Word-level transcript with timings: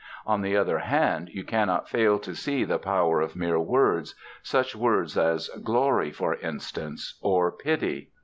On 0.25 0.41
the 0.41 0.57
other 0.57 0.79
hand, 0.79 1.29
you 1.31 1.43
cannot 1.43 1.87
fail 1.87 2.17
to 2.17 2.33
see 2.33 2.63
the 2.63 2.79
power 2.79 3.21
of 3.21 3.35
mere 3.35 3.59
words; 3.59 4.15
such 4.41 4.75
words 4.75 5.15
as 5.15 5.47
Glory, 5.63 6.09
for 6.09 6.37
instance, 6.37 7.19
or 7.21 7.51
Pity. 7.51 8.09